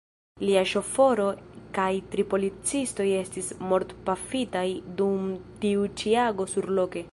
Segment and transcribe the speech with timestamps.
[0.43, 1.27] Lia ŝoforo
[1.77, 4.67] kaj tri policistoj estis mortpafitaj
[5.03, 5.31] dum
[5.67, 7.09] tiu ĉi ago surloke.